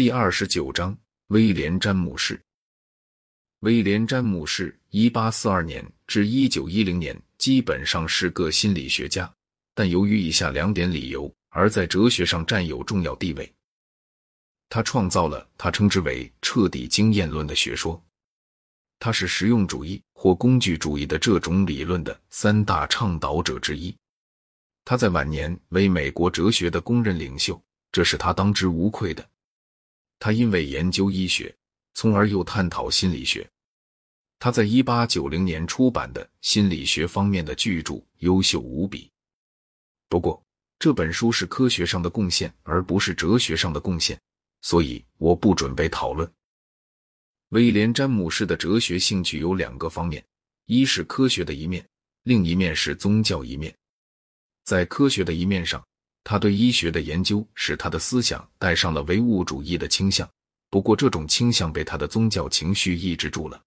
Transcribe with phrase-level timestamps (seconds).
[0.00, 2.40] 第二十九章，威廉·詹姆士。
[3.58, 9.30] 威廉·詹姆士，一八四二年至一九一零年，基本上是个心理学家，
[9.74, 13.52] 但由于以下两点理由，而在哲学上占有重要地位。
[14.70, 18.02] 他创造了他称之为“彻底经验论”的学说，
[18.98, 23.94] 他是实用主义或工具主义的这种理论的三大倡导者之一。
[24.82, 29.29] 他在晚年为美国哲学的公认领袖，这是他当之无愧的。
[30.20, 31.52] 他因为研究医学，
[31.94, 33.48] 从而又探讨心理学。
[34.38, 39.10] 他在一八九零年出版的心理学方面的巨著优秀无比。
[40.10, 40.42] 不过，
[40.78, 44.20] 这本书是科学上的贡献，而不是哲学上的贡献，
[44.60, 46.30] 所以我不准备讨论。
[47.48, 50.22] 威廉·詹姆士的哲学兴趣有两个方面：
[50.66, 51.84] 一是科学的一面，
[52.24, 53.74] 另一面是宗教一面。
[54.64, 55.82] 在科学的一面上。
[56.22, 60.28] 他对医学的研究使他的思想带上了唯物主义的倾向，
[60.68, 63.60] 不过这种倾向被他的宗教情绪抑制住了。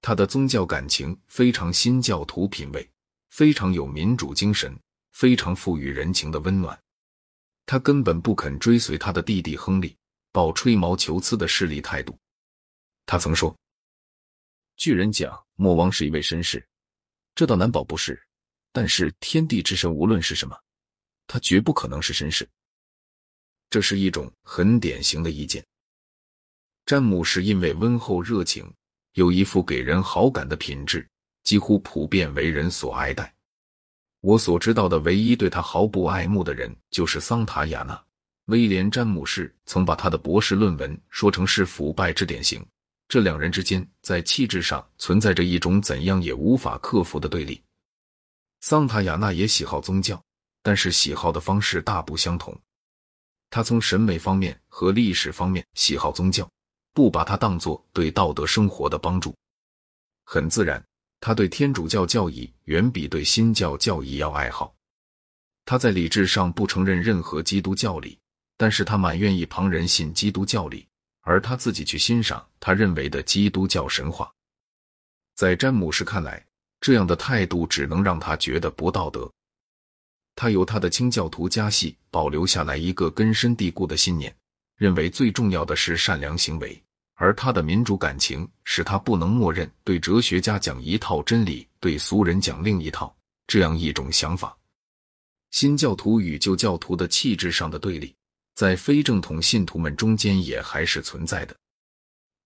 [0.00, 2.88] 他的宗教感情非常新教徒品味，
[3.30, 4.76] 非常有民主精神，
[5.12, 6.78] 非常富于人情的温暖。
[7.64, 9.96] 他根本不肯追随他的弟弟亨利，
[10.32, 12.18] 抱吹毛求疵的势力态度。
[13.06, 13.56] 他曾说
[14.76, 16.66] ：“巨人讲魔王是一位绅士，
[17.34, 18.20] 这倒难保不是，
[18.72, 20.56] 但是天地之神无论是什么。”
[21.32, 22.46] 他绝不可能是绅士，
[23.70, 25.64] 这是一种很典型的意见。
[26.84, 28.70] 詹姆士因为温厚热情，
[29.14, 31.08] 有一副给人好感的品质，
[31.42, 33.34] 几乎普遍为人所爱戴。
[34.20, 37.98] 我所知道的唯一对他毫不爱慕的人，就是桑塔亚纳。
[38.48, 42.62] 威廉·詹姆士曾把他的博士论文说成是腐败之典型。
[43.08, 47.62] 这两人之间在气质上存在着一种怎样也无法克服的对立。
[48.60, 50.22] 桑塔亚纳也喜好宗教。
[50.62, 52.56] 但是喜好的方式大不相同。
[53.50, 56.48] 他从审美方面和历史方面喜好宗教，
[56.94, 59.34] 不把它当作对道德生活的帮助。
[60.24, 60.82] 很自然，
[61.20, 64.74] 他对天主教教义远比对新教教义要爱好。
[65.64, 68.18] 他在理智上不承认任何基督教理，
[68.56, 70.88] 但是他蛮愿意旁人信基督教理，
[71.20, 74.32] 而他自己去欣赏他认为的基督教神话。
[75.34, 76.44] 在詹姆士看来，
[76.80, 79.30] 这样的态度只能让他觉得不道德。
[80.34, 84.34] 他由他的清教徒家系保留下来一个根深蒂固的信念，
[84.76, 86.82] 认为最重要的是善良行为，
[87.14, 93.14] 而他的民主感情使他不能默认对哲学家讲一套真理，对俗人讲另一套
[93.46, 94.56] 这样一种想法。
[95.50, 98.14] 新教徒与旧教徒的气质上的对立，
[98.54, 101.54] 在非正统信徒们中间也还是存在的。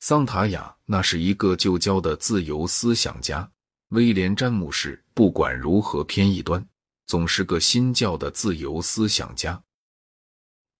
[0.00, 3.48] 桑塔亚那是一个旧教的自由思想家，
[3.91, 6.62] 威廉詹姆士不管如何偏异端。
[7.06, 9.62] 总是个新教的自由思想家。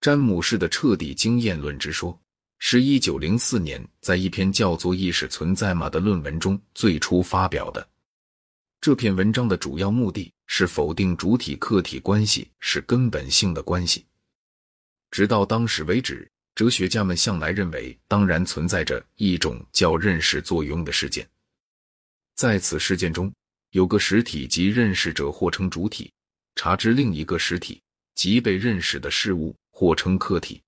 [0.01, 2.19] 詹姆士的彻底经验论之说，
[2.59, 7.87] 是一九零四年在一篇叫做《意识存在吗》的论文中最初发表的。
[8.79, 14.05] 这篇文章的主要目的是否定主体客体关系是根本性的关系。
[15.09, 21.27] 直到当时为止，哲学家们向来认为，当然存在着一种叫认识作用的事件，
[22.35, 23.33] 在此事件中，
[23.71, 26.11] 有个实体即认识者或称主体。
[26.57, 27.79] 查知另一个实体，
[28.15, 30.59] 即被认识的事物，或称客体。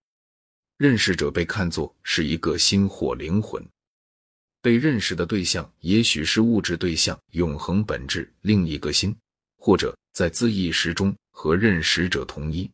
[0.77, 3.67] 认识者被看作是一个心或灵魂，
[4.61, 9.13] 被认识的对象也许是物质对象、永恒本质、另一个心，
[9.57, 12.69] 或者在自意识中和认识者同一。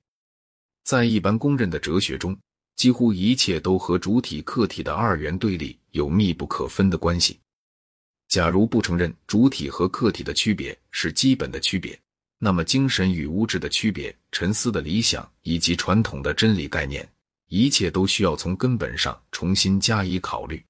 [0.83, 2.37] 在一般公认的哲学中，
[2.75, 7.39] 几乎一切都和主体客体的二元对立有密不可分的关系。
[8.27, 11.97] 假如不承认主体和客体的区别是基本的区别。
[12.37, 17.09] 那么，精神与物质的区别、沉思的理想以及传统的真理概念，
[17.47, 20.63] 一切都需要从根本上重新加以考虑。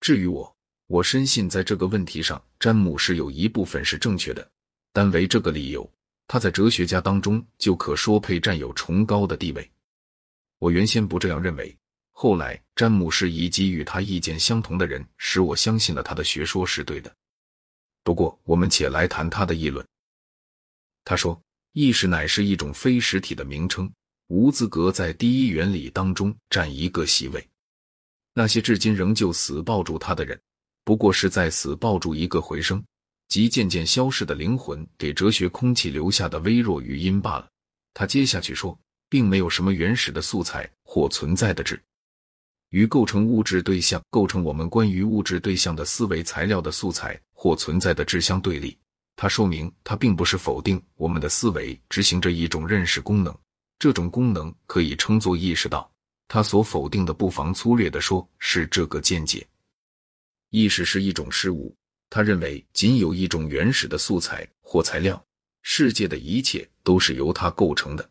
[0.00, 0.56] 至于我，
[0.88, 4.46] 我深信在这个问题上，詹姆士有一部分是正确的。
[4.92, 5.88] 单为这个理由，
[6.26, 9.70] 他在哲学家当中就可说配占有崇高的地位。
[10.58, 11.74] 我原先不这样认为，
[12.12, 17.14] 后来詹姆士以及与他意见相同的人使我相信了他的学说是对的。
[18.02, 19.86] 不过，我们且来谈他的议论。
[21.06, 21.40] 他说
[21.72, 23.88] ：“意识乃是一种非实体的名称，
[24.26, 27.48] 无资格在第一原理当中占一个席位。
[28.34, 30.36] 那些至今仍旧死抱住他的人，
[30.82, 32.84] 不过是在死抱住一个回声，
[33.28, 37.48] 即渐渐消逝的灵魂给哲学空气留下的微弱余音罢了。”
[37.94, 38.76] 他接下去说
[39.08, 41.80] ：“并没有什么原始的素材或存在的质，
[42.70, 48.76] 与构成物质对象、构成我们关于物质对象的思维材料的素材或存在的质相对立。”
[49.16, 53.34] 它说明，它并不是否定我们的思维执行着一种认识功能，
[53.78, 55.90] 这种功能可以称作意识到，
[56.28, 59.46] 他所否定的，不妨粗略的说，是这个见解：
[60.50, 61.74] 意识是一种事物。
[62.10, 65.20] 他认为，仅有一种原始的素材或材料，
[65.62, 68.10] 世界的一切都是由它构成的。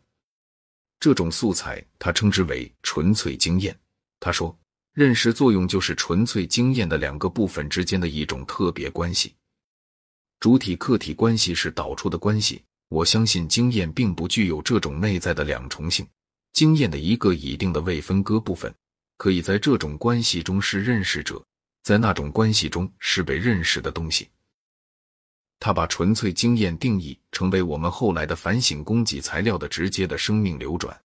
[0.98, 3.78] 这种素材，他称之为纯粹经验。
[4.18, 4.58] 他说，
[4.92, 9.34] 认识作用就是纯粹经验的两个部分之间的一种特别关系。
[10.46, 12.62] 主体客体关系是导出的关系。
[12.86, 16.06] 我相信经验并不具有这种内在的两重性。
[16.52, 18.72] 经验的一个已定的未分割部分，
[19.16, 21.44] 可以在这种关系中是认识者，
[21.82, 24.28] 在那种关系中是被认识的东西。
[25.58, 30.96] 他把纯粹经验定义成为我们后来的反省供给材料的直接的生命流转。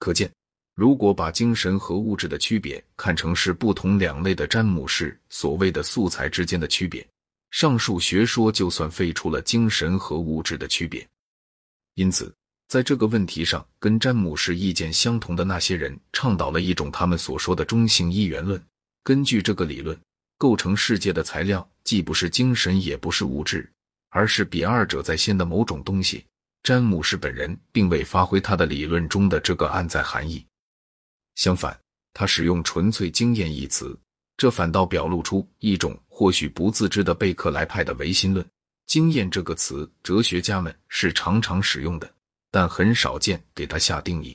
[0.00, 0.28] 可见，
[0.74, 7.08] 如果把精神和物质的区别看成是不同两类的詹姆士所谓的素材之间的区别，
[7.56, 11.08] 上述学说就算废除了精神和物质的区别。
[11.94, 12.30] 因此。
[12.68, 18.62] 在这个问题上，跟詹姆士意见相同的那些人倡导了一种他们所说的中性一元论。
[19.04, 19.98] 根据这个理论，
[20.36, 23.70] 构成世界的材料既不是精神，也不是物质，
[24.10, 26.24] 而是比二者在先的某种东西。
[26.64, 30.44] 詹姆士本人并未发挥他的理论中的这个暗在含义，
[31.36, 31.78] 相反，
[32.12, 33.96] 他使用“纯粹经验”一词，
[34.36, 38.42] 这反倒表露出一种或许不自知的贝克莱派的唯心论。
[38.86, 42.10] 经验这个词，哲学家们是常常使用的。
[42.50, 44.34] 但很少见给他下定义。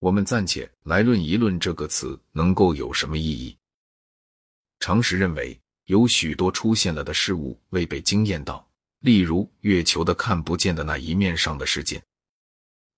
[0.00, 3.56] 我们暂且来论一论这个词能够有什么意义。
[4.80, 8.68] 常识认为，有许多出现了的事物未被经验到，
[9.00, 12.02] 例如月球的看不见的那一面上的事件。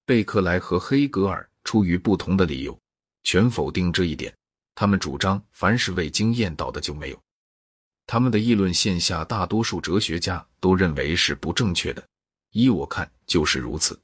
[0.04, 2.76] 贝克莱和黑格尔出于不同的理由，
[3.22, 4.34] 全否定这一点。
[4.74, 7.22] 他们主张，凡是未经验到的就没有。
[8.10, 12.02] 他们的议论线下大多数哲学家都认为是不正确的。
[12.52, 14.00] 依我看，就是如此。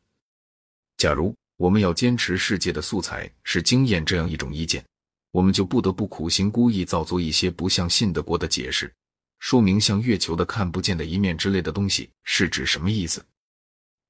[0.98, 4.84] 假如我们要坚持世界的素材是经验这样一种意见，
[5.30, 8.92] 我们就不得不苦心孤诣造作一些不像信得过的解释，
[9.38, 13.24] 说明像月球的看不见的一面之类的东西是指什么意思。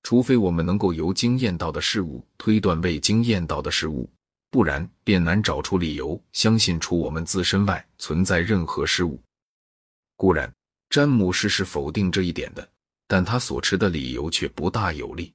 [0.02, 4.10] 除非我们能够由经验到的事物推断未经验到的事物，
[4.50, 9.22] 不然便难找出理由相信除我们自身外存在任何事物。
[10.16, 10.52] 固然
[10.90, 12.68] 詹姆士是否定这一点的
[13.06, 15.34] 但他所持的理由却不大有利。